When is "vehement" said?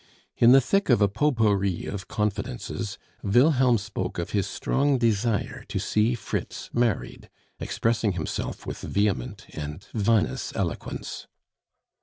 8.81-9.45